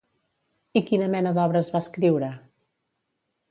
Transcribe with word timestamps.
I 0.81 0.81
quina 0.87 1.09
mena 1.17 1.35
d'obres 1.37 1.71
va 1.75 1.83
escriure? 1.87 2.33